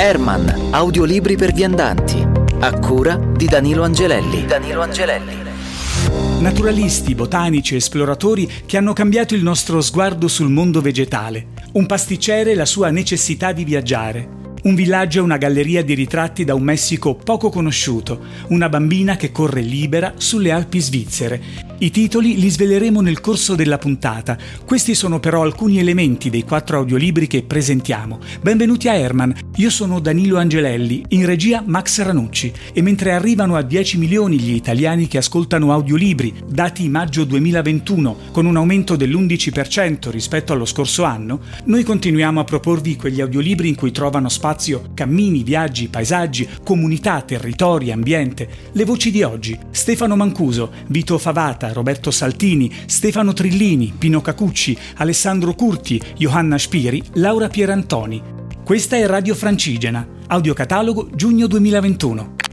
Herman, 0.00 0.68
audiolibri 0.70 1.34
per 1.34 1.52
viandanti, 1.52 2.24
a 2.60 2.78
cura 2.78 3.16
di 3.16 3.46
Danilo 3.46 3.82
Angelelli. 3.82 4.46
Danilo 4.46 4.80
Angelelli. 4.80 5.34
Naturalisti, 6.38 7.16
botanici, 7.16 7.74
esploratori 7.74 8.48
che 8.64 8.76
hanno 8.76 8.92
cambiato 8.92 9.34
il 9.34 9.42
nostro 9.42 9.80
sguardo 9.80 10.28
sul 10.28 10.50
mondo 10.50 10.80
vegetale. 10.80 11.48
Un 11.72 11.86
pasticcere 11.86 12.52
e 12.52 12.54
la 12.54 12.64
sua 12.64 12.90
necessità 12.90 13.50
di 13.50 13.64
viaggiare. 13.64 14.28
Un 14.60 14.74
villaggio 14.74 15.20
e 15.20 15.22
una 15.22 15.36
galleria 15.36 15.84
di 15.84 15.94
ritratti 15.94 16.44
da 16.44 16.54
un 16.54 16.62
Messico 16.62 17.14
poco 17.14 17.48
conosciuto, 17.48 18.18
una 18.48 18.68
bambina 18.68 19.16
che 19.16 19.30
corre 19.30 19.60
libera 19.60 20.14
sulle 20.16 20.50
Alpi 20.50 20.80
svizzere. 20.80 21.66
I 21.78 21.92
titoli 21.92 22.40
li 22.40 22.50
sveleremo 22.50 23.00
nel 23.00 23.20
corso 23.20 23.54
della 23.54 23.78
puntata. 23.78 24.36
Questi 24.64 24.96
sono 24.96 25.20
però 25.20 25.42
alcuni 25.42 25.78
elementi 25.78 26.28
dei 26.28 26.42
quattro 26.42 26.78
audiolibri 26.78 27.28
che 27.28 27.44
presentiamo. 27.44 28.18
Benvenuti 28.40 28.88
a 28.88 28.96
Herman, 28.96 29.32
io 29.54 29.70
sono 29.70 30.00
Danilo 30.00 30.38
Angelelli, 30.38 31.04
in 31.10 31.24
regia 31.24 31.62
Max 31.64 32.02
Ranucci 32.02 32.52
e 32.72 32.82
mentre 32.82 33.12
arrivano 33.12 33.54
a 33.54 33.62
10 33.62 33.96
milioni 33.96 34.40
gli 34.40 34.54
italiani 34.54 35.06
che 35.06 35.18
ascoltano 35.18 35.72
audiolibri, 35.72 36.34
dati 36.48 36.88
maggio 36.88 37.22
2021, 37.22 38.16
con 38.32 38.44
un 38.44 38.56
aumento 38.56 38.96
dell'11% 38.96 40.10
rispetto 40.10 40.52
allo 40.52 40.64
scorso 40.64 41.04
anno, 41.04 41.38
noi 41.66 41.84
continuiamo 41.84 42.40
a 42.40 42.44
proporvi 42.44 42.96
quegli 42.96 43.20
audiolibri 43.20 43.68
in 43.68 43.76
cui 43.76 43.92
trovano 43.92 44.28
spazio 44.28 44.46
spazio 44.48 44.92
cammini, 44.94 45.42
viaggi, 45.42 45.88
paesaggi, 45.88 46.48
comunità, 46.64 47.20
territori, 47.20 47.92
ambiente. 47.92 48.48
Le 48.72 48.84
voci 48.86 49.10
di 49.10 49.22
oggi: 49.22 49.58
Stefano 49.70 50.16
Mancuso, 50.16 50.72
Vito 50.86 51.18
Favata, 51.18 51.70
Roberto 51.74 52.10
Saltini, 52.10 52.72
Stefano 52.86 53.34
Trillini, 53.34 53.92
Pino 53.98 54.22
Cacucci, 54.22 54.76
Alessandro 54.96 55.52
Curti, 55.52 56.00
Johanna 56.16 56.56
Spiri, 56.56 57.02
Laura 57.14 57.48
Pierantoni. 57.48 58.22
Questa 58.64 58.96
è 58.96 59.06
Radio 59.06 59.34
Francigena, 59.34 60.06
audiocatalogo 60.28 61.10
giugno 61.14 61.46
2021. 61.46 62.47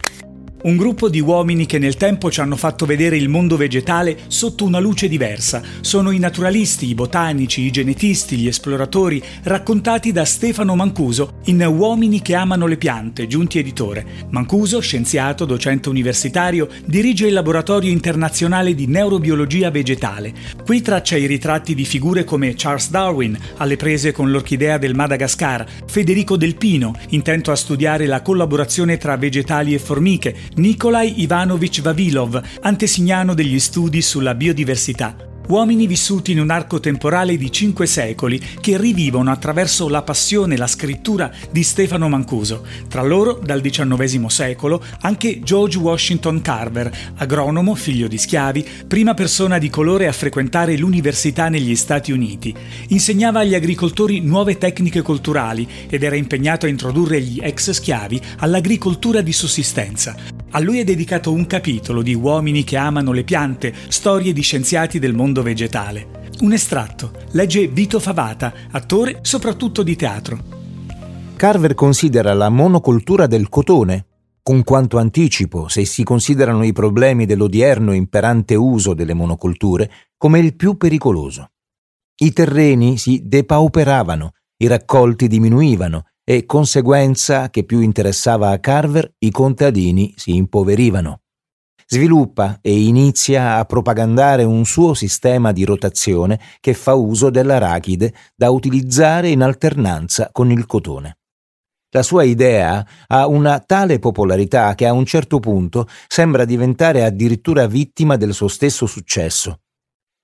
Un 0.66 0.78
gruppo 0.78 1.10
di 1.10 1.20
uomini 1.20 1.68
che 1.68 1.78
nel 1.78 1.96
tempo 1.96 2.32
ci 2.32 2.42
hanno 2.42 2.56
fatto 2.56 2.88
vedere 2.88 3.18
il 3.18 3.30
mondo 3.30 3.56
vegetale 3.56 4.18
sotto 4.26 4.66
una 4.66 4.80
luce 4.80 5.08
diversa. 5.08 5.62
Sono 5.82 6.10
i 6.10 6.18
naturalisti, 6.18 6.90
i 6.90 6.96
botanici, 6.96 7.62
i 7.62 7.70
genetisti, 7.70 8.36
gli 8.36 8.48
esploratori, 8.48 9.22
raccontati 9.44 10.12
da 10.12 10.26
Stefano 10.26 10.76
Mancuso 10.76 11.34
in 11.46 11.64
Uomini 11.64 12.20
che 12.20 12.34
amano 12.34 12.66
le 12.66 12.78
piante, 12.78 13.28
giunti 13.28 13.60
editore. 13.60 14.04
Mancuso, 14.32 14.80
scienziato, 14.80 15.46
docente 15.46 15.88
universitario, 15.90 16.68
dirige 16.84 17.28
il 17.28 17.34
laboratorio 17.34 17.92
internazionale 17.92 18.74
di 18.74 18.88
neurobiologia 18.88 19.70
vegetale. 19.70 20.34
Qui 20.66 20.82
traccia 20.82 21.16
i 21.16 21.28
ritratti 21.28 21.76
di 21.76 21.86
figure 21.86 22.24
come 22.24 22.56
Charles 22.56 22.90
Darwin, 22.90 23.38
alle 23.58 23.76
prese 23.76 24.12
con 24.12 24.32
l'orchidea 24.32 24.80
del 24.80 24.96
Madagascar, 24.96 25.64
Federico 25.86 26.38
Del 26.38 26.56
Pino, 26.56 26.96
intento 27.10 27.52
a 27.52 27.56
studiare 27.56 28.08
la 28.08 28.24
collaborazione 28.24 28.98
tra 28.98 29.16
vegetali 29.16 29.76
e 29.76 29.78
formiche, 29.78 30.54
Nikolai 30.56 31.22
Ivanovich 31.22 31.82
Vavilov, 31.82 32.42
antesignano 32.62 33.34
degli 33.34 33.60
studi 33.60 34.02
sulla 34.02 34.36
biodiversità 34.36 35.34
uomini 35.48 35.86
vissuti 35.88 36.32
in 36.32 36.40
un 36.40 36.50
arco 36.50 36.80
temporale 36.80 37.38
di 37.38 37.52
cinque 37.52 37.86
secoli 37.86 38.40
che 38.60 38.78
rivivono 38.78 39.32
attraverso 39.32 39.88
la 39.88 40.02
passione 40.02 40.56
e 40.56 40.58
la 40.58 40.68
scrittura 40.68 41.32
di 41.52 41.64
Stefano 41.64 42.10
Mancuso. 42.10 42.66
Tra 42.88 43.04
loro, 43.04 43.40
dal 43.44 43.62
XIX 43.62 44.26
secolo, 44.28 44.84
anche 45.02 45.42
George 45.42 45.78
Washington 45.78 46.42
Carver, 46.42 46.92
agronomo, 47.16 47.76
figlio 47.76 48.08
di 48.08 48.18
schiavi, 48.18 48.66
prima 48.88 49.14
persona 49.14 49.58
di 49.58 49.70
colore 49.70 50.08
a 50.08 50.12
frequentare 50.12 50.78
l'università 50.78 51.50
negli 51.50 51.76
Stati 51.76 52.12
Uniti. 52.12 52.54
Insegnava 52.90 53.40
agli 53.40 53.56
agricoltori 53.56 54.22
nuove 54.22 54.58
tecniche 54.58 55.02
culturali 55.02 55.68
ed 55.90 56.04
era 56.04 56.16
impegnato 56.16 56.66
a 56.66 56.70
introdurre 56.70 57.22
gli 57.22 57.40
ex 57.42 57.72
schiavi 57.72 58.20
all'agricoltura 58.38 59.22
di 59.22 59.34
sussistenza. 59.34 60.44
A 60.56 60.62
lui 60.62 60.80
è 60.80 60.86
dedicato 60.86 61.34
un 61.34 61.48
capitolo 61.48 62.02
di 62.02 62.14
Uomini 62.14 62.64
che 62.64 62.78
amano 62.78 63.12
le 63.12 63.26
piante, 63.26 63.74
storie 63.90 64.32
di 64.32 64.40
scienziati 64.40 65.00
del 65.00 65.14
mondo 65.14 65.44
vegetale. 65.44 66.30
Un 66.40 66.54
estratto. 66.54 67.12
Legge 67.32 67.68
Vito 67.68 68.00
Favata, 68.00 68.54
attore 68.72 69.20
soprattutto 69.22 69.84
di 69.84 69.98
teatro. 69.98 70.40
Carver 71.36 71.74
considera 71.74 72.34
la 72.34 72.48
monocoltura 72.48 73.28
del 73.28 73.50
cotone, 73.50 74.06
con 74.42 74.64
quanto 74.64 74.98
anticipo 74.98 75.68
se 75.68 75.84
si 75.84 76.06
considerano 76.06 76.64
i 76.64 76.72
problemi 76.72 77.26
dell'odierno 77.26 77.92
imperante 77.92 78.56
uso 78.56 78.94
delle 78.94 79.14
monocolture, 79.14 79.92
come 80.16 80.40
il 80.40 80.56
più 80.56 80.78
pericoloso. 80.78 81.50
I 82.16 82.32
terreni 82.32 82.98
si 82.98 83.24
depauperavano, 83.26 84.32
i 84.60 84.68
raccolti 84.68 85.28
diminuivano 85.28 86.06
e, 86.26 86.46
conseguenza 86.46 87.50
che 87.50 87.64
più 87.64 87.80
interessava 87.80 88.50
a 88.50 88.60
Carver, 88.60 89.14
i 89.20 89.32
contadini 89.32 90.14
si 90.18 90.36
impoverivano. 90.36 91.22
Sviluppa 91.88 92.58
e 92.62 92.78
inizia 92.78 93.58
a 93.58 93.66
propagandare 93.66 94.44
un 94.44 94.66
suo 94.66 94.96
sistema 94.96 95.52
di 95.52 95.64
rotazione 95.64 96.40
che 96.60 96.74
fa 96.74 96.96
uso 96.96 97.30
dell'arachide 97.30 98.12
da 98.36 98.50
utilizzare 98.50 99.30
in 99.30 99.44
alternanza 99.44 100.30
con 100.32 100.50
il 100.50 100.66
cotone. 100.66 101.20
La 101.92 102.02
sua 102.02 102.24
idea 102.24 102.86
ha 103.08 103.28
una 103.28 103.60
tale 103.60 104.00
popolarità 104.00 104.74
che 104.74 104.88
a 104.88 104.94
un 104.94 105.06
certo 105.06 105.40
punto 105.40 105.88
sembra 106.08 106.44
diventare 106.44 107.06
addirittura 107.06 107.68
vittima 107.68 108.18
del 108.18 108.34
suo 108.34 108.48
stesso 108.48 108.88
successo. 108.88 109.60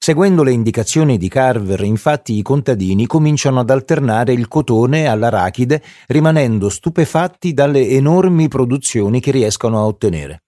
Seguendo 0.03 0.41
le 0.41 0.51
indicazioni 0.51 1.19
di 1.19 1.29
Carver, 1.29 1.79
infatti, 1.81 2.35
i 2.35 2.41
contadini 2.41 3.05
cominciano 3.05 3.59
ad 3.59 3.69
alternare 3.69 4.33
il 4.33 4.47
cotone 4.47 5.05
all'arachide, 5.05 5.79
rimanendo 6.07 6.69
stupefatti 6.69 7.53
dalle 7.53 7.87
enormi 7.87 8.47
produzioni 8.47 9.19
che 9.19 9.29
riescono 9.29 9.77
a 9.77 9.85
ottenere. 9.85 10.41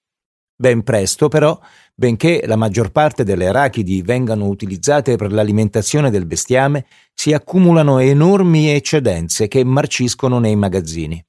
Ben 0.55 0.81
presto, 0.81 1.27
però, 1.27 1.59
benché 1.93 2.41
la 2.47 2.55
maggior 2.55 2.91
parte 2.91 3.23
delle 3.23 3.45
arachidi 3.45 4.01
vengano 4.01 4.47
utilizzate 4.47 5.17
per 5.17 5.31
l'alimentazione 5.31 6.09
del 6.09 6.25
bestiame, 6.25 6.87
si 7.13 7.31
accumulano 7.31 7.99
enormi 7.99 8.69
eccedenze 8.69 9.47
che 9.47 9.63
marciscono 9.63 10.39
nei 10.39 10.55
magazzini. 10.55 11.23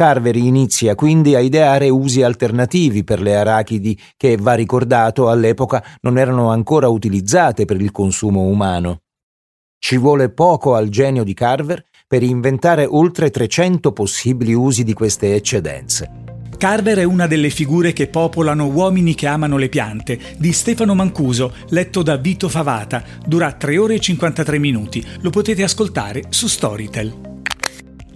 Carveri 0.00 0.46
inizia 0.46 0.94
quindi 0.94 1.34
a 1.34 1.40
ideare 1.40 1.90
usi 1.90 2.22
alternativi 2.22 3.04
per 3.04 3.20
le 3.20 3.36
arachidi 3.36 4.00
che, 4.16 4.38
va 4.38 4.54
ricordato, 4.54 5.28
all'epoca 5.28 5.84
non 6.00 6.16
erano 6.16 6.48
ancora 6.48 6.88
utilizzate 6.88 7.66
per 7.66 7.78
il 7.78 7.90
consumo 7.90 8.44
umano. 8.44 9.02
Ci 9.78 9.98
vuole 9.98 10.30
poco 10.30 10.74
al 10.74 10.88
genio 10.88 11.22
di 11.22 11.34
Carver 11.34 11.84
per 12.06 12.22
inventare 12.22 12.86
oltre 12.86 13.28
300 13.28 13.92
possibili 13.92 14.54
usi 14.54 14.84
di 14.84 14.94
queste 14.94 15.34
eccedenze. 15.34 16.10
Carver 16.56 16.96
è 16.96 17.04
una 17.04 17.26
delle 17.26 17.50
figure 17.50 17.92
che 17.92 18.06
popolano 18.06 18.68
Uomini 18.68 19.14
che 19.14 19.26
amano 19.26 19.58
le 19.58 19.68
piante, 19.68 20.18
di 20.38 20.54
Stefano 20.54 20.94
Mancuso, 20.94 21.52
letto 21.68 22.00
da 22.00 22.16
Vito 22.16 22.48
Favata. 22.48 23.04
Dura 23.26 23.52
3 23.52 23.76
ore 23.76 23.96
e 23.96 24.00
53 24.00 24.58
minuti. 24.58 25.06
Lo 25.20 25.28
potete 25.28 25.62
ascoltare 25.62 26.22
su 26.30 26.46
Storytel 26.46 27.28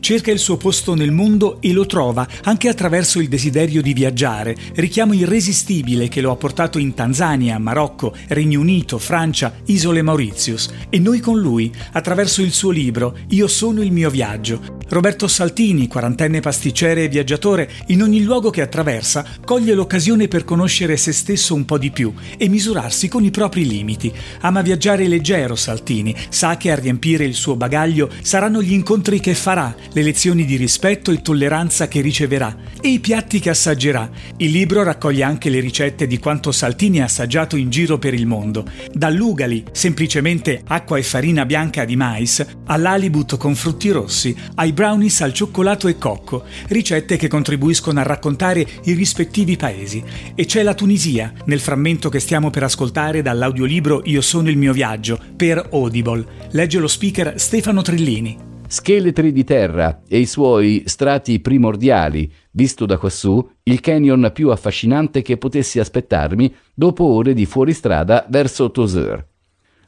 cerca 0.05 0.31
il 0.31 0.39
suo 0.39 0.59
posto 0.59 0.95
nel 0.95 1.13
mondo 1.13 1.63
e 1.63 1.73
lo 1.73 1.87
trova 1.87 2.29
anche 2.43 2.69
attraverso 2.69 3.21
il 3.21 3.29
desiderio 3.29 3.81
di 3.81 3.95
viaggiare, 3.95 4.55
richiamo 4.75 5.15
irresistibile 5.15 6.09
che 6.09 6.21
lo 6.21 6.31
ha 6.31 6.37
portato 6.37 6.79
in 6.79 6.93
Tanzania, 6.93 7.59
Marocco, 7.59 8.15
Regno 8.29 8.61
Unito, 8.61 8.99
Francia, 8.99 9.55
Isole 9.65 10.03
Mauritius 10.03 10.69
e 10.91 10.99
noi 10.99 11.21
con 11.21 11.41
lui 11.41 11.73
attraverso 11.93 12.43
il 12.43 12.53
suo 12.53 12.69
libro 12.69 13.17
Io 13.29 13.49
sono 13.49 13.81
il 13.81 13.93
mio 13.93 14.11
viaggio. 14.11 14.83
Roberto 14.89 15.27
Saltini, 15.27 15.89
quarantenne 15.89 16.41
pasticcere 16.41 17.05
e 17.05 17.09
viaggiatore, 17.09 17.71
in 17.87 18.03
ogni 18.03 18.23
luogo 18.23 18.51
che 18.51 18.61
attraversa 18.61 19.25
coglie 19.45 19.73
l'occasione 19.73 20.29
per 20.29 20.45
conoscere 20.45 20.99
se 20.99 21.13
stesso 21.13 21.55
un 21.55 21.65
po' 21.65 21.79
di 21.79 21.91
più 21.91 22.13
e 22.37 22.49
misurarsi 22.49 23.09
con 23.09 23.25
i 23.25 23.31
propri 23.31 23.67
limiti. 23.67 24.13
Ama 24.41 24.61
viaggiare 24.61 25.09
leggero 25.09 25.57
Saltini, 25.57 26.15
sa 26.29 26.59
che 26.59 26.71
a 26.71 26.77
riempire 26.77 27.25
il 27.25 27.35
suo 27.35 27.57
bagaglio 27.57 28.11
saranno 28.21 28.63
gli 28.63 28.73
incontri 28.73 29.19
che 29.19 29.35
farà, 29.35 29.75
le 29.95 30.03
lezioni 30.03 30.45
di 30.45 30.57
rispetto 30.57 31.11
e 31.11 31.23
tolleranza 31.23 31.89
che 31.89 32.01
riceverà 32.01 32.57
e 32.81 32.89
i 32.89 33.01
piatti 33.01 33.39
che 33.39 33.51
assaggerà. 33.51 34.11
Il 34.39 34.51
libro 34.51 34.83
raccoglie 34.83 35.23
anche 35.23 35.49
le 35.49 35.61
ricette 35.61 36.07
di 36.07 36.19
quanto 36.19 36.53
Saltini 36.53 37.01
ha 37.01 37.05
assaggiato 37.05 37.57
in 37.57 37.71
giro 37.71 37.99
per 37.99 38.13
il 38.13 38.27
mondo, 38.27 38.69
dall'ugali, 38.93 39.65
semplicemente 39.73 40.63
acqua 40.67 40.99
e 40.99 41.03
farina 41.03 41.47
bianca 41.47 41.85
di 41.85 41.97
mais, 41.97 42.45
all'alibut 42.67 43.37
con 43.37 43.55
frutti 43.55 43.91
rossi, 43.91 44.35
ai 44.57 44.73
brownies 44.73 45.21
al 45.21 45.33
cioccolato 45.33 45.89
e 45.89 45.97
cocco, 45.97 46.45
ricette 46.69 47.17
che 47.17 47.29
contribuiscono 47.29 48.01
a 48.01 48.05
raccontare 48.05 48.67
i 48.85 48.93
rispettivi 48.93 49.57
paesi. 49.57 50.03
E 50.35 50.45
c'è 50.45 50.63
la 50.63 50.75
Tunisia, 50.75 51.33
nel 51.47 51.61
frammento 51.61 52.09
che 52.09 52.21
stiamo 52.21 52.51
per 52.51 52.65
ascoltare 52.65 53.23
dall'audiolibro 53.23 54.03
Io 54.05 54.21
sono 54.21 54.51
il 54.51 54.57
mio 54.57 54.73
viaggio, 54.73 55.19
per 55.37 55.69
Audible. 55.73 56.25
Legge 56.51 56.79
lo 56.79 56.89
speaker 56.89 57.35
Stefano 57.37 57.83
Trillini 57.83 58.53
scheletri 58.75 59.31
di 59.31 59.45
terra 59.45 60.03
e 60.09 60.19
i 60.19 60.27
suoi 60.27 60.83
strati 60.87 61.39
primordiali, 61.39 62.29
visto 62.51 62.87
da 62.87 62.99
quassù 62.99 63.49
il 63.63 63.79
canyon 63.79 64.33
più 64.35 64.51
affascinante 64.51 65.23
che 65.23 65.37
potessi 65.37 65.79
aspettarmi 65.79 66.53
dopo 66.75 67.05
ore 67.05 67.35
di 67.35 67.47
fuoristrada 67.47 68.27
verso 68.29 68.73
Tozeur. 68.73 69.25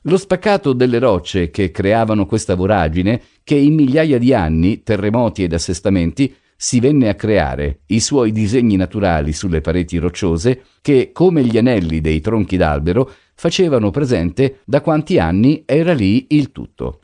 Lo 0.03 0.17
spaccato 0.17 0.73
delle 0.73 1.01
rocce 1.01 1.51
che 1.51 1.73
creavano 1.73 2.27
questa 2.27 2.55
voragine, 2.55 3.21
che 3.43 3.57
in 3.57 3.75
migliaia 3.75 4.19
di 4.19 4.33
anni, 4.33 4.85
terremoti 4.85 5.43
ed 5.43 5.53
assestamenti, 5.53 6.33
si 6.55 6.79
venne 6.79 7.09
a 7.09 7.17
creare 7.17 7.81
i 7.87 7.99
suoi 7.99 8.31
disegni 8.31 8.77
naturali 8.77 9.33
sulle 9.33 9.61
pareti 9.61 9.99
rocciose 9.99 10.63
che, 10.81 11.11
come 11.13 11.43
gli 11.43 11.59
anelli 11.59 12.01
dei 12.01 12.21
tronchi 12.21 12.57
d'albero, 12.57 13.11
facevano 13.35 13.91
presente 13.91 14.61
da 14.65 14.81
quanti 14.81 15.19
anni 15.19 15.65
era 15.67 15.93
lì 15.93 16.27
il 16.29 16.53
tutto. 16.53 17.01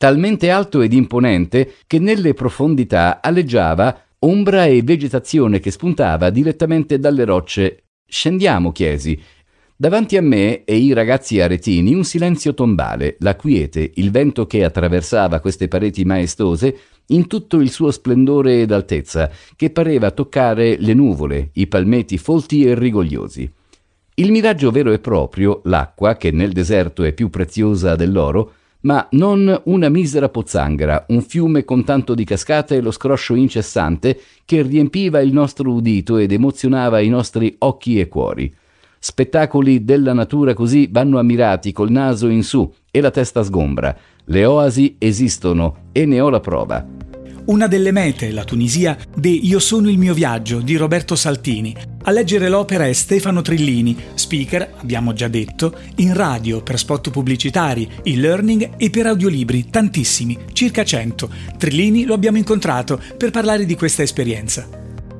Talmente 0.00 0.48
alto 0.48 0.80
ed 0.80 0.94
imponente 0.94 1.74
che 1.86 1.98
nelle 1.98 2.32
profondità 2.32 3.20
aleggiava 3.20 4.02
ombra 4.20 4.64
e 4.64 4.80
vegetazione 4.80 5.60
che 5.60 5.70
spuntava 5.70 6.30
direttamente 6.30 6.98
dalle 6.98 7.26
rocce. 7.26 7.82
Scendiamo, 8.06 8.72
chiesi. 8.72 9.20
Davanti 9.76 10.16
a 10.16 10.22
me 10.22 10.64
e 10.64 10.78
i 10.78 10.94
ragazzi 10.94 11.38
aretini 11.38 11.92
un 11.92 12.04
silenzio 12.04 12.54
tombale, 12.54 13.16
la 13.18 13.36
quiete, 13.36 13.90
il 13.96 14.10
vento 14.10 14.46
che 14.46 14.64
attraversava 14.64 15.38
queste 15.38 15.68
pareti 15.68 16.02
maestose 16.06 16.78
in 17.08 17.26
tutto 17.26 17.60
il 17.60 17.70
suo 17.70 17.90
splendore 17.90 18.62
ed 18.62 18.72
altezza, 18.72 19.30
che 19.54 19.68
pareva 19.68 20.12
toccare 20.12 20.78
le 20.78 20.94
nuvole, 20.94 21.50
i 21.52 21.66
palmeti 21.66 22.16
folti 22.16 22.64
e 22.64 22.74
rigogliosi. 22.74 23.52
Il 24.14 24.30
miraggio 24.30 24.70
vero 24.70 24.92
e 24.92 24.98
proprio, 24.98 25.60
l'acqua, 25.64 26.16
che 26.16 26.30
nel 26.30 26.52
deserto 26.52 27.04
è 27.04 27.12
più 27.12 27.28
preziosa 27.28 27.96
dell'oro, 27.96 28.54
ma 28.82 29.06
non 29.12 29.60
una 29.64 29.88
misera 29.88 30.28
pozzanghera, 30.28 31.06
un 31.08 31.22
fiume 31.22 31.64
con 31.64 31.84
tanto 31.84 32.14
di 32.14 32.24
cascate 32.24 32.76
e 32.76 32.80
lo 32.80 32.90
scroscio 32.90 33.34
incessante 33.34 34.18
che 34.44 34.62
riempiva 34.62 35.20
il 35.20 35.32
nostro 35.32 35.70
udito 35.70 36.16
ed 36.16 36.32
emozionava 36.32 37.00
i 37.00 37.08
nostri 37.08 37.54
occhi 37.58 38.00
e 38.00 38.08
cuori. 38.08 38.52
Spettacoli 38.98 39.84
della 39.84 40.12
natura 40.12 40.52
così 40.52 40.88
vanno 40.90 41.18
ammirati 41.18 41.72
col 41.72 41.90
naso 41.90 42.28
in 42.28 42.42
su 42.42 42.70
e 42.90 43.00
la 43.00 43.10
testa 43.10 43.42
sgombra. 43.42 43.96
Le 44.24 44.44
oasi 44.44 44.96
esistono 44.98 45.88
e 45.92 46.04
ne 46.04 46.20
ho 46.20 46.28
la 46.28 46.40
prova. 46.40 46.99
Una 47.50 47.66
delle 47.66 47.90
mete, 47.90 48.30
la 48.30 48.44
Tunisia, 48.44 48.96
de 49.12 49.28
Io 49.28 49.58
sono 49.58 49.90
il 49.90 49.98
mio 49.98 50.14
viaggio 50.14 50.60
di 50.60 50.76
Roberto 50.76 51.16
Saltini. 51.16 51.74
A 52.04 52.12
leggere 52.12 52.48
l'opera 52.48 52.86
è 52.86 52.92
Stefano 52.92 53.42
Trillini, 53.42 53.96
speaker, 54.14 54.74
abbiamo 54.76 55.12
già 55.12 55.26
detto, 55.26 55.74
in 55.96 56.14
radio, 56.14 56.62
per 56.62 56.78
spot 56.78 57.10
pubblicitari, 57.10 57.90
e-learning 58.04 58.74
e 58.76 58.88
per 58.90 59.06
audiolibri, 59.06 59.68
tantissimi, 59.68 60.38
circa 60.52 60.84
100. 60.84 61.28
Trillini 61.58 62.04
lo 62.04 62.14
abbiamo 62.14 62.38
incontrato 62.38 63.00
per 63.16 63.32
parlare 63.32 63.64
di 63.64 63.74
questa 63.74 64.04
esperienza. 64.04 64.68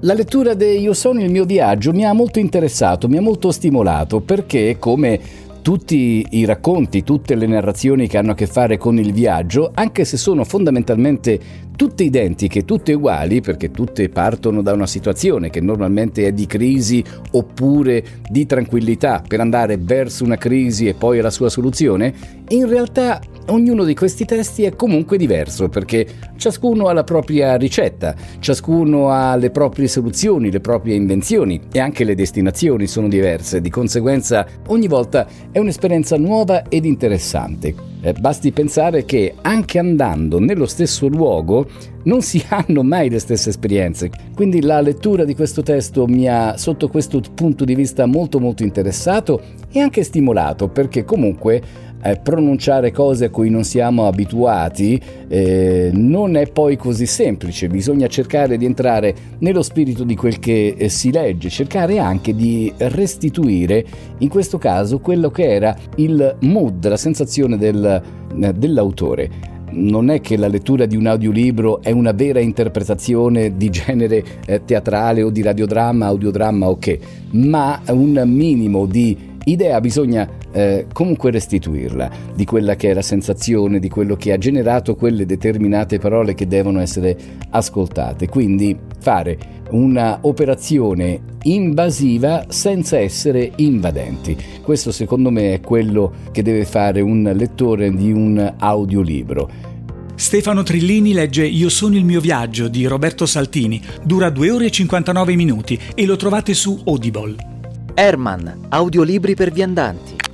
La 0.03 0.15
lettura 0.15 0.55
di 0.55 0.79
Io 0.79 0.95
sono 0.95 1.21
il 1.21 1.33
mio 1.33 1.45
viaggio 1.45 1.93
mi 1.93 2.05
ha 2.05 2.13
molto 2.13 2.39
interessato, 2.39 3.09
mi 3.09 3.17
ha 3.17 3.21
molto 3.21 3.51
stimolato 3.51 4.21
perché 4.21 4.77
come 4.79 5.49
tutti 5.63 6.27
i 6.31 6.45
racconti, 6.45 7.03
tutte 7.03 7.35
le 7.35 7.47
narrazioni 7.47 8.09
che 8.09 8.19
hanno 8.19 8.33
a 8.33 8.35
che 8.35 8.47
fare 8.47 8.79
con 8.79 8.99
il 8.99 9.13
viaggio, 9.13 9.71
anche 9.75 10.05
se 10.05 10.17
sono 10.17 10.45
fondamentalmente 10.45 11.39
tutte 11.81 12.03
identiche, 12.03 12.67
tutte 12.67 12.93
uguali, 12.93 13.41
perché 13.41 13.71
tutte 13.71 14.11
partono 14.11 14.61
da 14.61 14.75
una 14.75 14.87
situazione 14.87 15.49
che 15.49 15.63
normalmente 15.63 16.27
è 16.27 16.33
di 16.33 16.45
crisi 16.45 17.03
oppure 17.31 18.05
di 18.29 18.45
tranquillità 18.45 19.23
per 19.27 19.41
andare 19.41 19.79
verso 19.79 20.23
una 20.23 20.37
crisi 20.37 20.89
e 20.89 20.93
poi 20.93 21.21
alla 21.21 21.31
sua 21.31 21.49
soluzione, 21.49 22.13
in 22.49 22.69
realtà 22.69 23.19
ognuno 23.47 23.85
di 23.85 23.95
questi 23.95 24.27
testi 24.27 24.65
è 24.65 24.77
comunque 24.77 25.17
diverso 25.17 25.71
perché 25.71 26.07
ciascuno 26.37 26.89
ha 26.89 26.93
la 26.93 27.03
propria 27.03 27.57
ricetta, 27.57 28.15
ciascuno 28.41 29.09
ha 29.09 29.35
le 29.37 29.49
proprie 29.49 29.89
soluzioni, 29.89 30.51
le 30.51 30.61
proprie 30.61 30.97
invenzioni 30.97 31.63
e 31.73 31.81
anche 31.81 32.05
le 32.05 32.15
destinazioni 32.15 32.87
sono 32.87 33.09
diverse, 33.09 33.63
di 33.63 33.71
conseguenza 33.71 34.47
ogni 34.67 34.87
volta 34.87 35.27
è 35.51 35.59
un'esperienza 35.59 36.19
nuova 36.19 36.65
ed 36.69 36.85
interessante. 36.85 37.90
Eh, 38.03 38.15
basti 38.15 38.51
pensare 38.51 39.05
che 39.05 39.35
anche 39.43 39.79
andando 39.79 40.39
nello 40.39 40.67
stesso 40.67 41.07
luogo 41.07 41.69
non 42.05 42.23
si 42.23 42.43
hanno 42.49 42.83
mai 42.83 43.11
le 43.11 43.19
stesse 43.19 43.51
esperienze. 43.51 44.11
Quindi 44.35 44.63
la 44.63 44.81
lettura 44.81 45.25
di 45.25 45.35
questo 45.35 45.63
testo 45.63 46.07
mi 46.07 46.29
ha 46.29 46.57
sotto 46.57 46.89
questo 46.89 47.21
punto 47.35 47.65
di 47.65 47.75
vista 47.75 48.07
molto 48.07 48.41
molto 48.41 48.63
interessato 48.63 49.41
e 49.71 49.81
anche 49.81 50.03
stimolato 50.03 50.69
perché 50.69 51.05
comunque 51.05 51.63
eh, 52.03 52.17
pronunciare 52.23 52.93
cose 52.93 53.27
a 53.27 53.31
cui 53.31 53.51
non 53.51 53.65
siamo 53.65 54.07
abituati 54.07 55.01
eh, 55.29 55.91
non 55.93 56.37
è 56.37 56.51
poi 56.51 56.77
così 56.77 57.07
semplice, 57.07 57.69
bisogna 57.69 58.07
cercare 58.07 58.57
di 58.57 58.65
entrare 58.65 59.15
nello 59.39 59.63
spirito 59.63 60.05
di 60.05 60.17
quel 60.17 60.39
che 60.39 60.75
eh, 60.77 60.89
si 60.89 61.13
legge, 61.13 61.49
cercare 61.49 61.99
anche 61.99 62.35
di 62.35 62.73
restituire 62.77 63.85
in 64.19 64.29
questo 64.29 64.59
caso 64.59 64.99
quello 64.99 65.31
che 65.31 65.51
era 65.51 65.77
il 65.97 66.37
mood, 66.41 66.87
la 66.89 66.97
sensazione 66.97 67.57
del, 67.57 68.03
eh, 68.41 68.53
dell'autore. 68.53 69.59
Non 69.73 70.11
è 70.11 70.21
che 70.21 70.37
la 70.37 70.49
lettura 70.49 70.85
di 70.85 70.97
un 70.97 71.07
audiolibro 71.07 71.81
è 71.81 71.93
una 71.93 72.11
vera 72.11 72.41
interpretazione 72.41 73.57
di 73.57 73.71
genere 73.71 74.25
eh, 74.45 74.65
teatrale 74.65 75.23
o 75.23 75.31
di 75.31 75.43
radiodramma, 75.43 76.07
audiodramma 76.07 76.67
o 76.67 76.71
okay, 76.71 76.99
che, 76.99 77.07
ma 77.33 77.81
un 77.87 78.21
minimo 78.27 78.87
di 78.87 79.30
idea 79.45 79.81
bisogna 79.81 80.29
eh, 80.53 80.87
comunque 80.93 81.31
restituirla 81.31 82.11
di 82.35 82.45
quella 82.45 82.77
che 82.77 82.91
è 82.91 82.95
la 82.95 83.03
sensazione, 83.03 83.79
di 83.79 83.89
quello 83.89 84.17
che 84.17 84.33
ha 84.33 84.39
generato 84.39 84.95
quelle 84.95 85.27
determinate 85.27 85.99
parole 85.99 86.35
che 86.35 86.47
devono 86.47 86.81
essere 86.81 87.17
ascoltate. 87.51 88.29
Quindi 88.29 88.77
fare 88.99 89.59
una 89.71 90.19
operazione 90.23 91.21
invasiva 91.43 92.47
senza 92.49 92.99
essere 92.99 93.53
invadenti. 93.57 94.37
Questo 94.63 94.93
secondo 94.93 95.31
me 95.31 95.55
è 95.55 95.61
quello 95.61 96.13
che 96.33 96.43
deve 96.43 96.65
fare 96.65 97.01
un 97.01 97.31
lettore 97.35 97.91
di 97.91 98.13
un 98.13 98.55
audiolibro. 98.59 99.69
Stefano 100.15 100.63
Trillini 100.63 101.15
legge 101.15 101.47
Io 101.47 101.71
sono 101.71 101.97
il 101.97 102.05
mio 102.05 102.21
viaggio 102.21 102.69
di 102.69 102.85
Roberto 102.85 103.25
Saltini, 103.25 103.81
dura 104.03 104.29
2 104.29 104.51
ore 104.51 104.67
e 104.67 104.71
59 104.71 105.35
minuti 105.35 105.81
e 105.95 106.05
lo 106.05 106.17
trovate 106.17 106.53
su 106.53 106.79
Audible. 106.85 107.60
Herman, 107.95 108.67
audiolibri 108.71 109.35
per 109.35 109.51
viandanti. 109.51 110.30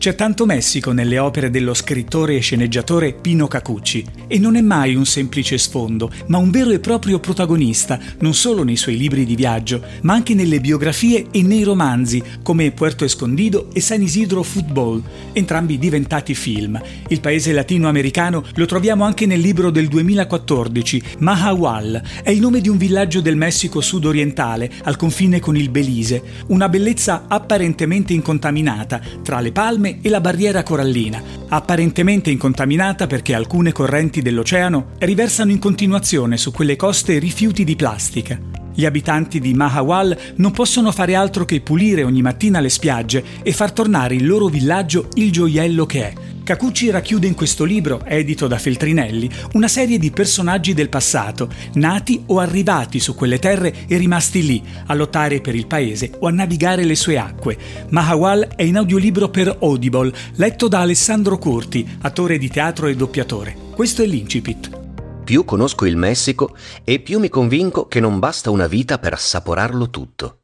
C'è 0.00 0.14
tanto 0.14 0.46
Messico 0.46 0.92
nelle 0.92 1.18
opere 1.18 1.50
dello 1.50 1.74
scrittore 1.74 2.34
e 2.34 2.40
sceneggiatore 2.40 3.12
Pino 3.12 3.46
Cacucci 3.46 4.02
e 4.28 4.38
non 4.38 4.56
è 4.56 4.62
mai 4.62 4.94
un 4.94 5.04
semplice 5.04 5.58
sfondo, 5.58 6.10
ma 6.28 6.38
un 6.38 6.50
vero 6.50 6.70
e 6.70 6.78
proprio 6.78 7.20
protagonista, 7.20 8.00
non 8.20 8.32
solo 8.32 8.62
nei 8.62 8.76
suoi 8.76 8.96
libri 8.96 9.26
di 9.26 9.34
viaggio, 9.34 9.82
ma 10.00 10.14
anche 10.14 10.32
nelle 10.32 10.58
biografie 10.58 11.26
e 11.30 11.42
nei 11.42 11.64
romanzi 11.64 12.22
come 12.42 12.70
Puerto 12.70 13.04
Escondido 13.04 13.68
e 13.74 13.82
San 13.82 14.00
Isidro 14.00 14.42
Football, 14.42 15.02
entrambi 15.34 15.78
diventati 15.78 16.34
film. 16.34 16.80
Il 17.08 17.20
paese 17.20 17.52
latinoamericano 17.52 18.42
lo 18.54 18.64
troviamo 18.64 19.04
anche 19.04 19.26
nel 19.26 19.40
libro 19.40 19.68
del 19.68 19.88
2014, 19.88 21.02
Mahahual, 21.18 22.02
è 22.22 22.30
il 22.30 22.40
nome 22.40 22.62
di 22.62 22.70
un 22.70 22.78
villaggio 22.78 23.20
del 23.20 23.36
Messico 23.36 23.82
sudorientale 23.82 24.70
al 24.84 24.96
confine 24.96 25.40
con 25.40 25.58
il 25.58 25.68
Belize, 25.68 26.22
una 26.46 26.70
bellezza 26.70 27.26
apparentemente 27.28 28.14
incontaminata 28.14 28.98
tra 29.22 29.40
le 29.40 29.52
palme 29.52 29.88
e 30.00 30.08
la 30.08 30.20
barriera 30.20 30.62
corallina, 30.62 31.22
apparentemente 31.48 32.30
incontaminata 32.30 33.06
perché 33.06 33.34
alcune 33.34 33.72
correnti 33.72 34.22
dell'oceano 34.22 34.92
riversano 34.98 35.50
in 35.50 35.58
continuazione 35.58 36.36
su 36.36 36.52
quelle 36.52 36.76
coste 36.76 37.18
rifiuti 37.18 37.64
di 37.64 37.76
plastica. 37.76 38.38
Gli 38.72 38.84
abitanti 38.84 39.40
di 39.40 39.52
Mahawal 39.52 40.16
non 40.36 40.52
possono 40.52 40.92
fare 40.92 41.14
altro 41.14 41.44
che 41.44 41.60
pulire 41.60 42.04
ogni 42.04 42.22
mattina 42.22 42.60
le 42.60 42.68
spiagge 42.68 43.24
e 43.42 43.52
far 43.52 43.72
tornare 43.72 44.14
il 44.14 44.26
loro 44.26 44.46
villaggio 44.46 45.08
il 45.14 45.32
gioiello 45.32 45.86
che 45.86 46.02
è, 46.04 46.12
Cacucci 46.50 46.90
racchiude 46.90 47.28
in 47.28 47.36
questo 47.36 47.62
libro, 47.62 48.04
edito 48.04 48.48
da 48.48 48.58
Feltrinelli, 48.58 49.30
una 49.52 49.68
serie 49.68 50.00
di 50.00 50.10
personaggi 50.10 50.74
del 50.74 50.88
passato, 50.88 51.48
nati 51.74 52.24
o 52.26 52.40
arrivati 52.40 52.98
su 52.98 53.14
quelle 53.14 53.38
terre 53.38 53.86
e 53.86 53.96
rimasti 53.96 54.44
lì, 54.44 54.60
a 54.86 54.94
lottare 54.94 55.40
per 55.40 55.54
il 55.54 55.68
paese 55.68 56.10
o 56.18 56.26
a 56.26 56.32
navigare 56.32 56.82
le 56.82 56.96
sue 56.96 57.18
acque. 57.18 57.56
Mahawal 57.90 58.48
è 58.56 58.64
in 58.64 58.78
audiolibro 58.78 59.28
per 59.28 59.58
Audible, 59.60 60.12
letto 60.38 60.66
da 60.66 60.80
Alessandro 60.80 61.38
Curti, 61.38 61.88
attore 62.00 62.36
di 62.36 62.48
teatro 62.48 62.88
e 62.88 62.96
doppiatore. 62.96 63.56
Questo 63.70 64.02
è 64.02 64.06
l'incipit. 64.06 64.76
Più 65.22 65.44
conosco 65.44 65.86
il 65.86 65.96
Messico 65.96 66.56
e 66.82 66.98
più 66.98 67.20
mi 67.20 67.28
convinco 67.28 67.86
che 67.86 68.00
non 68.00 68.18
basta 68.18 68.50
una 68.50 68.66
vita 68.66 68.98
per 68.98 69.12
assaporarlo 69.12 69.88
tutto. 69.88 70.40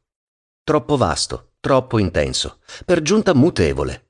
Troppo 0.62 0.96
vasto, 0.96 1.54
troppo 1.58 1.98
intenso, 1.98 2.58
per 2.84 3.02
giunta 3.02 3.34
mutevole 3.34 4.05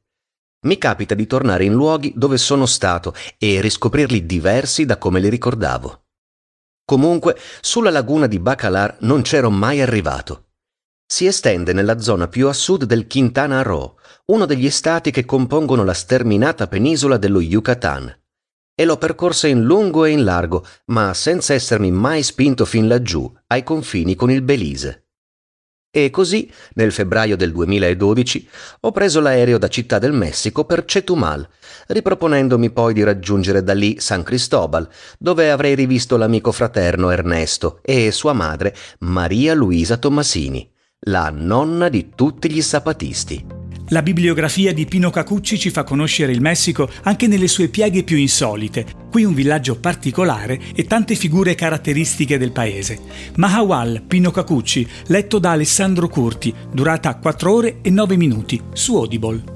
mi 0.66 0.76
capita 0.78 1.14
di 1.14 1.26
tornare 1.26 1.64
in 1.64 1.73
luoghi 1.73 2.12
dove 2.14 2.37
sono 2.37 2.66
stato 2.66 3.14
e 3.38 3.61
riscoprirli 3.61 4.26
diversi 4.26 4.85
da 4.85 4.99
come 4.99 5.20
li 5.20 5.30
ricordavo. 5.30 6.02
Comunque, 6.85 7.37
sulla 7.61 7.90
laguna 7.90 8.26
di 8.26 8.38
Bacalar 8.38 8.99
non 9.00 9.23
c'ero 9.23 9.50
mai 9.50 9.80
arrivato. 9.80 10.50
Si 11.08 11.26
estende 11.26 11.73
nella 11.73 12.00
zona 12.00 12.28
più 12.28 12.49
a 12.49 12.52
sud 12.52 12.85
del 12.85 13.06
Quintana 13.06 13.62
Roo, 13.62 13.96
uno 14.26 14.44
degli 14.44 14.70
stati 14.70 15.11
che 15.11 15.25
compongono 15.25 15.85
la 15.85 15.94
sterminata 15.94 16.66
penisola 16.66 17.16
dello 17.16 17.40
Yucatan. 17.40 18.12
E 18.75 18.85
l'ho 18.85 18.99
percorsa 18.99 19.46
in 19.46 19.62
lungo 19.62 20.04
e 20.04 20.11
in 20.11 20.25
largo, 20.25 20.66
ma 20.87 21.14
senza 21.14 21.54
essermi 21.54 21.90
mai 21.90 22.23
spinto 22.23 22.64
fin 22.64 22.88
laggiù, 22.88 23.32
ai 23.46 23.62
confini 23.62 24.14
con 24.14 24.30
il 24.30 24.42
Belize. 24.42 25.05
E 25.96 26.10
così, 26.10 26.52
nel 26.74 26.92
febbraio 26.92 27.38
del 27.38 27.52
2012, 27.52 28.46
ho 28.80 28.92
preso 28.92 29.18
l'aereo 29.18 29.56
da 29.56 29.68
Città 29.68 29.98
del 29.98 30.12
Messico 30.12 30.66
per 30.66 30.84
Chetumal, 30.84 31.48
riproponendomi 31.86 32.68
poi 32.68 32.92
di 32.92 33.02
raggiungere 33.02 33.62
da 33.62 33.72
lì 33.72 33.98
San 33.98 34.22
Cristobal, 34.22 34.86
dove 35.18 35.50
avrei 35.50 35.74
rivisto 35.74 36.18
l'amico 36.18 36.52
fraterno 36.52 37.08
Ernesto 37.08 37.78
e 37.80 38.10
sua 38.10 38.34
madre 38.34 38.76
Maria 38.98 39.54
Luisa 39.54 39.96
Tommasini, 39.96 40.70
la 41.06 41.30
nonna 41.34 41.88
di 41.88 42.10
tutti 42.14 42.50
gli 42.50 42.60
zapatisti. 42.60 43.55
La 43.90 44.02
bibliografia 44.02 44.75
di 44.75 44.85
Pino 44.85 45.11
Cacucci 45.11 45.57
ci 45.57 45.71
fa 45.71 45.85
conoscere 45.85 46.33
il 46.33 46.40
Messico 46.40 46.90
anche 47.05 47.28
nelle 47.28 47.47
sue 47.47 47.69
pieghe 47.69 48.02
più 48.02 48.16
insolite. 48.16 48.85
Qui 49.09 49.23
un 49.23 49.33
villaggio 49.33 49.78
particolare 49.78 50.59
e 50.75 50.87
tante 50.87 51.14
figure 51.14 51.55
caratteristiche 51.55 52.37
del 52.37 52.50
paese. 52.50 52.99
Mahawal, 53.37 54.02
Pino 54.05 54.33
Cacucci, 54.33 54.85
letto 55.07 55.38
da 55.38 55.52
Alessandro 55.52 56.09
Curti, 56.09 56.52
durata 56.73 57.14
4 57.14 57.52
ore 57.52 57.78
e 57.83 57.90
9 57.90 58.16
minuti, 58.16 58.61
su 58.73 58.97
Audible. 58.97 59.55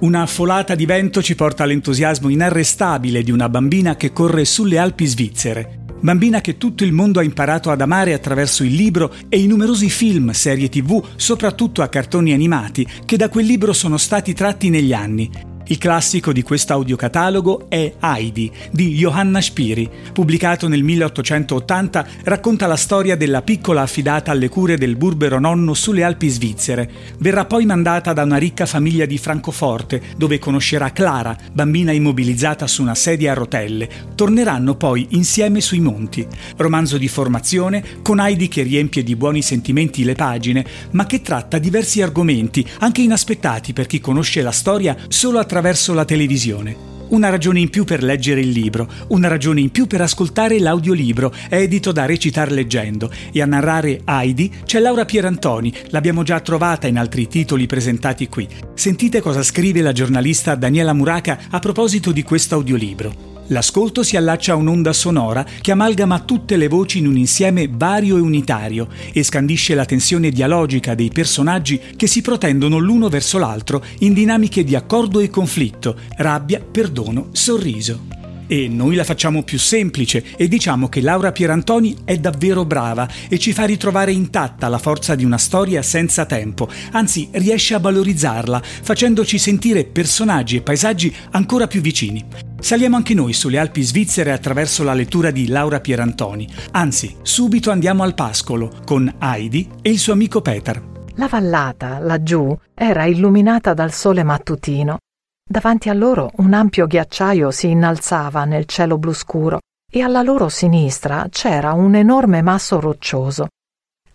Una 0.00 0.26
folata 0.26 0.74
di 0.74 0.84
vento 0.84 1.22
ci 1.22 1.34
porta 1.34 1.62
all'entusiasmo 1.62 2.28
inarrestabile 2.28 3.22
di 3.22 3.30
una 3.30 3.48
bambina 3.48 3.96
che 3.96 4.12
corre 4.12 4.44
sulle 4.44 4.76
Alpi 4.76 5.06
svizzere 5.06 5.79
bambina 6.00 6.40
che 6.40 6.56
tutto 6.56 6.84
il 6.84 6.92
mondo 6.92 7.20
ha 7.20 7.22
imparato 7.22 7.70
ad 7.70 7.80
amare 7.80 8.12
attraverso 8.12 8.64
il 8.64 8.74
libro 8.74 9.14
e 9.28 9.38
i 9.38 9.46
numerosi 9.46 9.90
film, 9.90 10.30
serie 10.30 10.68
tv, 10.68 11.04
soprattutto 11.16 11.82
a 11.82 11.88
cartoni 11.88 12.32
animati, 12.32 12.86
che 13.04 13.16
da 13.16 13.28
quel 13.28 13.46
libro 13.46 13.72
sono 13.72 13.96
stati 13.96 14.32
tratti 14.32 14.70
negli 14.70 14.92
anni 14.92 15.49
il 15.70 15.78
classico 15.78 16.32
di 16.32 16.42
questo 16.42 16.72
audiocatalogo 16.72 17.66
è 17.68 17.94
Heidi 18.00 18.50
di 18.72 18.96
Johanna 18.96 19.40
Spiri, 19.40 19.88
pubblicato 20.12 20.66
nel 20.66 20.82
1880, 20.82 22.06
racconta 22.24 22.66
la 22.66 22.74
storia 22.74 23.16
della 23.16 23.42
piccola 23.42 23.82
affidata 23.82 24.32
alle 24.32 24.48
cure 24.48 24.76
del 24.76 24.96
burbero 24.96 25.38
nonno 25.38 25.74
sulle 25.74 26.02
Alpi 26.02 26.28
svizzere. 26.28 26.90
Verrà 27.18 27.44
poi 27.44 27.66
mandata 27.66 28.12
da 28.12 28.24
una 28.24 28.36
ricca 28.36 28.66
famiglia 28.66 29.06
di 29.06 29.16
Francoforte, 29.16 30.02
dove 30.16 30.40
conoscerà 30.40 30.90
Clara, 30.90 31.36
bambina 31.52 31.92
immobilizzata 31.92 32.66
su 32.66 32.82
una 32.82 32.96
sedia 32.96 33.30
a 33.30 33.34
rotelle. 33.36 33.88
Torneranno 34.16 34.74
poi 34.74 35.06
insieme 35.10 35.60
sui 35.60 35.80
monti. 35.80 36.26
Romanzo 36.56 36.98
di 36.98 37.06
formazione 37.06 37.84
con 38.02 38.18
Heidi 38.18 38.48
che 38.48 38.62
riempie 38.62 39.04
di 39.04 39.14
buoni 39.14 39.40
sentimenti 39.40 40.02
le 40.02 40.14
pagine, 40.14 40.66
ma 40.90 41.06
che 41.06 41.22
tratta 41.22 41.58
diversi 41.58 42.02
argomenti, 42.02 42.66
anche 42.80 43.02
inaspettati 43.02 43.72
per 43.72 43.86
chi 43.86 44.00
conosce 44.00 44.42
la 44.42 44.50
storia 44.50 44.96
solo 45.06 45.38
attraverso 45.38 45.58
attraverso 45.60 45.92
la 45.92 46.06
televisione. 46.06 46.88
Una 47.10 47.28
ragione 47.28 47.60
in 47.60 47.68
più 47.68 47.84
per 47.84 48.02
leggere 48.02 48.40
il 48.40 48.48
libro, 48.48 48.88
una 49.08 49.28
ragione 49.28 49.60
in 49.60 49.70
più 49.70 49.86
per 49.86 50.00
ascoltare 50.00 50.58
l'audiolibro, 50.58 51.34
edito 51.50 51.92
da 51.92 52.06
Recitar 52.06 52.50
Leggendo 52.50 53.10
e 53.30 53.42
a 53.42 53.46
narrare 53.46 54.00
Heidi 54.04 54.50
c'è 54.64 54.78
Laura 54.78 55.04
Pierantoni, 55.04 55.72
l'abbiamo 55.88 56.22
già 56.22 56.40
trovata 56.40 56.86
in 56.86 56.96
altri 56.96 57.28
titoli 57.28 57.66
presentati 57.66 58.28
qui. 58.28 58.48
Sentite 58.74 59.20
cosa 59.20 59.42
scrive 59.42 59.82
la 59.82 59.92
giornalista 59.92 60.54
Daniela 60.54 60.94
Muraca 60.94 61.40
a 61.50 61.58
proposito 61.58 62.10
di 62.10 62.22
questo 62.22 62.54
audiolibro. 62.54 63.29
L'ascolto 63.50 64.04
si 64.04 64.16
allaccia 64.16 64.52
a 64.52 64.56
un'onda 64.56 64.92
sonora 64.92 65.44
che 65.60 65.72
amalgama 65.72 66.20
tutte 66.20 66.56
le 66.56 66.68
voci 66.68 66.98
in 66.98 67.08
un 67.08 67.16
insieme 67.16 67.68
vario 67.68 68.16
e 68.16 68.20
unitario 68.20 68.88
e 69.12 69.24
scandisce 69.24 69.74
la 69.74 69.84
tensione 69.84 70.30
dialogica 70.30 70.94
dei 70.94 71.10
personaggi 71.10 71.80
che 71.96 72.06
si 72.06 72.20
protendono 72.20 72.78
l'uno 72.78 73.08
verso 73.08 73.38
l'altro 73.38 73.84
in 74.00 74.12
dinamiche 74.12 74.62
di 74.62 74.76
accordo 74.76 75.18
e 75.18 75.30
conflitto, 75.30 75.96
rabbia, 76.16 76.60
perdono, 76.60 77.30
sorriso. 77.32 78.06
E 78.46 78.68
noi 78.68 78.94
la 78.94 79.04
facciamo 79.04 79.42
più 79.42 79.58
semplice 79.58 80.24
e 80.36 80.46
diciamo 80.46 80.88
che 80.88 81.00
Laura 81.00 81.32
Pierantoni 81.32 81.98
è 82.04 82.18
davvero 82.18 82.64
brava 82.64 83.08
e 83.28 83.36
ci 83.38 83.52
fa 83.52 83.64
ritrovare 83.64 84.12
intatta 84.12 84.68
la 84.68 84.78
forza 84.78 85.16
di 85.16 85.24
una 85.24 85.38
storia 85.38 85.82
senza 85.82 86.24
tempo, 86.24 86.68
anzi 86.92 87.28
riesce 87.32 87.74
a 87.74 87.80
valorizzarla, 87.80 88.62
facendoci 88.82 89.38
sentire 89.38 89.84
personaggi 89.84 90.56
e 90.56 90.62
paesaggi 90.62 91.14
ancora 91.30 91.66
più 91.66 91.80
vicini. 91.80 92.49
Saliamo 92.60 92.96
anche 92.96 93.14
noi 93.14 93.32
sulle 93.32 93.58
Alpi 93.58 93.82
svizzere 93.82 94.32
attraverso 94.32 94.84
la 94.84 94.92
lettura 94.92 95.30
di 95.30 95.48
Laura 95.48 95.80
Pierantoni. 95.80 96.46
Anzi, 96.72 97.16
subito 97.22 97.70
andiamo 97.70 98.02
al 98.02 98.14
pascolo 98.14 98.70
con 98.84 99.12
Heidi 99.18 99.68
e 99.80 99.90
il 99.90 99.98
suo 99.98 100.12
amico 100.12 100.42
Peter. 100.42 100.80
La 101.14 101.26
vallata, 101.26 101.98
laggiù, 101.98 102.56
era 102.74 103.04
illuminata 103.06 103.74
dal 103.74 103.92
sole 103.92 104.22
mattutino. 104.22 104.98
Davanti 105.42 105.88
a 105.88 105.94
loro 105.94 106.30
un 106.36 106.52
ampio 106.52 106.86
ghiacciaio 106.86 107.50
si 107.50 107.70
innalzava 107.70 108.44
nel 108.44 108.66
cielo 108.66 108.98
blu 108.98 109.14
scuro 109.14 109.58
e 109.90 110.02
alla 110.02 110.22
loro 110.22 110.48
sinistra 110.48 111.26
c'era 111.28 111.72
un 111.72 111.94
enorme 111.96 112.42
masso 112.42 112.78
roccioso. 112.78 113.48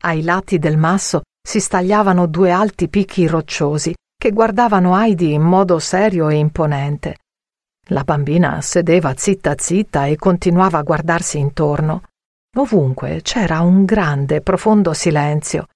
Ai 0.02 0.22
lati 0.22 0.60
del 0.60 0.78
masso 0.78 1.24
si 1.46 1.60
stagliavano 1.60 2.28
due 2.28 2.52
alti 2.52 2.88
picchi 2.88 3.28
rocciosi 3.28 3.94
che 4.18 4.32
guardavano 4.32 4.98
Heidi 4.98 5.34
in 5.34 5.42
modo 5.42 5.80
serio 5.80 6.30
e 6.30 6.36
imponente. 6.36 7.16
La 7.90 8.04
bambina 8.04 8.62
sedeva 8.62 9.14
zitta 9.16 9.54
zitta 9.58 10.08
e 10.08 10.16
continuava 10.16 10.80
a 10.80 10.84
guardarsi 10.84 11.38
intorno. 11.38 12.02
Ovunque 12.58 13.20
c'era 13.22 13.60
un 13.60 13.86
grande, 13.86 14.42
profondo 14.42 14.94
silenzio. 14.94 15.68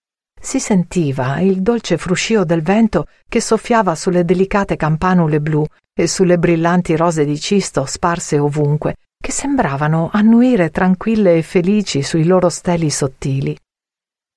Si 0.41 0.59
sentiva 0.59 1.39
il 1.39 1.61
dolce 1.61 1.97
fruscio 1.97 2.45
del 2.45 2.63
vento 2.63 3.05
che 3.27 3.41
soffiava 3.41 3.93
sulle 3.93 4.25
delicate 4.25 4.75
campanule 4.75 5.39
blu 5.39 5.63
e 5.93 6.07
sulle 6.07 6.39
brillanti 6.39 6.95
rose 6.95 7.25
di 7.25 7.39
cisto 7.39 7.85
sparse 7.85 8.39
ovunque, 8.39 8.95
che 9.21 9.31
sembravano 9.31 10.09
annuire 10.11 10.71
tranquille 10.71 11.37
e 11.37 11.41
felici 11.43 12.01
sui 12.01 12.23
loro 12.23 12.49
steli 12.49 12.89
sottili. 12.89 13.55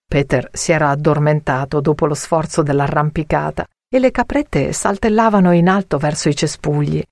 Peter 0.07 0.51
si 0.53 0.73
era 0.73 0.91
addormentato 0.91 1.81
dopo 1.81 2.05
lo 2.05 2.15
sforzo 2.15 2.63
dell'arrampicata 2.63 3.65
e 3.89 3.99
le 3.99 4.11
caprette 4.11 4.75
saltellavano 4.75 5.53
in 5.53 5.69
alto 5.69 5.97
verso 5.97 6.29
i 6.29 6.35
cespugli. 6.35 7.03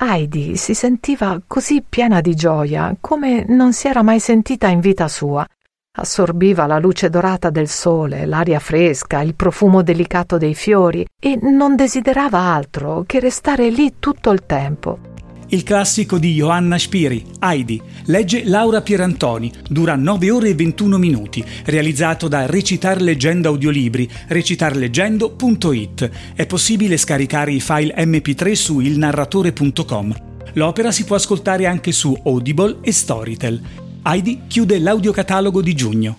Heidi 0.00 0.56
si 0.56 0.74
sentiva 0.74 1.40
così 1.44 1.82
piena 1.82 2.20
di 2.20 2.36
gioia 2.36 2.96
come 3.00 3.44
non 3.48 3.72
si 3.72 3.88
era 3.88 4.02
mai 4.02 4.20
sentita 4.20 4.68
in 4.68 4.78
vita 4.78 5.08
sua. 5.08 5.44
Assorbiva 5.96 6.66
la 6.66 6.78
luce 6.78 7.10
dorata 7.10 7.50
del 7.50 7.66
sole, 7.66 8.24
l'aria 8.24 8.60
fresca, 8.60 9.22
il 9.22 9.34
profumo 9.34 9.82
delicato 9.82 10.38
dei 10.38 10.54
fiori 10.54 11.04
e 11.20 11.36
non 11.42 11.74
desiderava 11.74 12.38
altro 12.38 13.02
che 13.06 13.18
restare 13.18 13.70
lì 13.70 13.94
tutto 13.98 14.30
il 14.30 14.46
tempo 14.46 15.07
il 15.48 15.62
classico 15.62 16.18
di 16.18 16.34
Johanna 16.34 16.78
Spiri, 16.78 17.24
Heidi, 17.40 17.80
legge 18.06 18.44
Laura 18.44 18.82
Pierantoni, 18.82 19.50
dura 19.68 19.94
9 19.96 20.30
ore 20.30 20.48
e 20.50 20.54
21 20.54 20.98
minuti, 20.98 21.44
realizzato 21.64 22.28
da 22.28 22.46
Recitar 22.46 23.00
Leggenda 23.00 23.48
Audiolibri, 23.48 24.08
recitarleggendo.it. 24.26 26.10
È 26.34 26.46
possibile 26.46 26.96
scaricare 26.96 27.52
i 27.52 27.60
file 27.60 27.94
MP3 27.96 28.52
su 28.52 28.80
ilnarratore.com. 28.80 30.14
L'opera 30.54 30.90
si 30.90 31.04
può 31.04 31.16
ascoltare 31.16 31.66
anche 31.66 31.92
su 31.92 32.18
Audible 32.24 32.78
e 32.82 32.92
Storytel. 32.92 33.87
Heidi 34.10 34.44
chiude 34.46 34.78
l'audiocatalogo 34.78 35.60
di 35.60 35.74
giugno. 35.74 36.16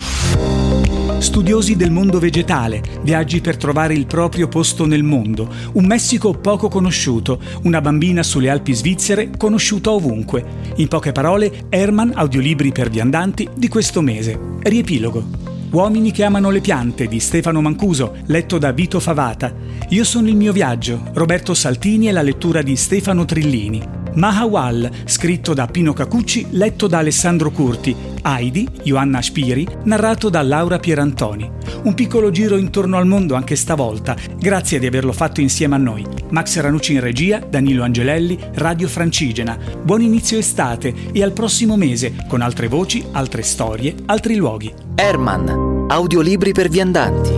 Studiosi 1.18 1.76
del 1.76 1.90
mondo 1.90 2.20
vegetale, 2.20 2.84
viaggi 3.02 3.42
per 3.42 3.58
trovare 3.58 3.96
il 3.96 4.06
proprio 4.06 4.48
posto 4.48 4.86
nel 4.86 5.02
mondo, 5.02 5.52
un 5.74 5.88
Messico 5.88 6.34
poco 6.34 6.68
conosciuto, 6.68 7.42
una 7.64 7.82
bambina 7.82 8.22
sulle 8.22 8.52
Alpi 8.52 8.74
svizzere 8.74 9.32
conosciuta 9.36 9.90
ovunque. 9.90 10.46
In 10.76 10.88
poche 10.88 11.12
parole, 11.14 11.66
Herman, 11.70 12.12
audiolibri 12.14 12.72
per 12.72 12.92
viandanti 12.92 13.50
di 13.56 13.68
questo 13.68 14.02
mese. 14.02 14.40
Riepilogo. 14.62 15.48
Uomini 15.72 16.12
che 16.12 16.24
amano 16.24 16.52
le 16.52 16.62
piante 16.62 17.08
di 17.08 17.20
Stefano 17.20 17.60
Mancuso, 17.60 18.18
letto 18.28 18.60
da 18.60 18.72
Vito 18.72 19.00
Favata. 19.00 19.52
Io 19.90 20.04
sono 20.04 20.28
il 20.28 20.36
mio 20.36 20.54
viaggio, 20.54 21.10
Roberto 21.14 21.56
Saltini 21.56 22.08
e 22.08 22.12
la 22.12 22.22
lettura 22.22 22.62
di 22.62 22.76
Stefano 22.76 23.26
Trillini. 23.26 23.98
Mahawal, 24.20 24.90
scritto 25.06 25.54
da 25.54 25.66
Pino 25.68 25.94
Cacucci, 25.94 26.48
letto 26.50 26.88
da 26.88 26.98
Alessandro 26.98 27.52
Curti, 27.52 27.96
Heidi, 28.24 28.68
Joanna 28.84 29.22
Spiri, 29.22 29.66
narrato 29.86 30.28
da 30.28 30.42
Laura 30.42 30.78
Pierantoni. 30.78 31.50
Un 31.84 31.94
piccolo 31.94 32.30
giro 32.30 32.58
intorno 32.58 32.98
al 32.98 33.08
mondo 33.08 33.36
anche 33.36 33.56
stavolta, 33.56 34.18
grazie 34.38 34.78
di 34.78 34.88
averlo 34.88 35.14
fatto 35.14 35.40
insieme 35.40 35.76
a 35.76 35.78
noi. 35.78 36.06
Max 36.32 36.60
Ranucci 36.60 36.92
in 36.96 37.00
regia, 37.00 37.40
Danilo 37.40 37.84
Angelelli, 37.84 38.38
Radio 38.56 38.90
Francigena. 38.90 39.58
Buon 39.82 40.02
inizio 40.02 40.38
estate 40.38 40.94
e 41.14 41.24
al 41.24 41.32
prossimo 41.32 41.78
mese 41.78 42.14
con 42.28 42.42
altre 42.42 42.68
voci, 42.68 43.02
altre 43.14 43.42
storie, 43.42 43.96
altri 44.08 44.36
luoghi. 44.36 44.74
Herman, 44.96 45.86
audiolibri 45.88 46.52
per 46.52 46.68
viandanti. 46.68 47.32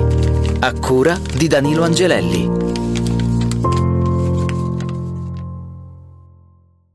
A 0.61 0.73
cura 0.73 1.15
di 1.37 1.47
Danilo 1.47 1.83
Angelelli. 1.83 2.60